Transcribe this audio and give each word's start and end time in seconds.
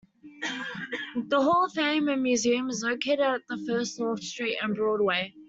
The 1.27 1.39
Hall 1.39 1.65
of 1.65 1.73
Fame 1.73 2.07
and 2.07 2.23
museum 2.23 2.67
is 2.71 2.81
located 2.83 3.19
at 3.19 3.41
First 3.67 3.99
North 3.99 4.23
Street 4.23 4.57
and 4.59 4.75
Broadway. 4.75 5.35